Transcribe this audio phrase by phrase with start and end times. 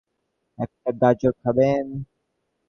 [0.59, 1.85] একটা গাজর খাবেন?